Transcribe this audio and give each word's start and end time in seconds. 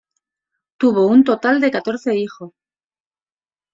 Tuvo 0.79 1.05
un 1.05 1.23
total 1.23 1.61
de 1.61 1.69
catorce 1.69 2.15
hijos. 2.17 2.53